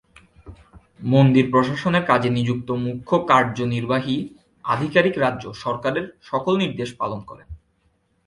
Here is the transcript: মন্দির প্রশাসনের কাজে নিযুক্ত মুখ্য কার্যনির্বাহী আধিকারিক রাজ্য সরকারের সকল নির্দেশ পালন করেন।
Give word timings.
মন্দির 1.05 1.45
প্রশাসনের 1.51 2.03
কাজে 2.05 2.29
নিযুক্ত 2.29 2.69
মুখ্য 2.85 3.11
কার্যনির্বাহী 3.29 4.17
আধিকারিক 4.65 5.15
রাজ্য 5.17 5.43
সরকারের 5.63 6.05
সকল 6.21 6.53
নির্দেশ 6.57 6.89
পালন 6.97 7.19
করেন। 7.29 7.47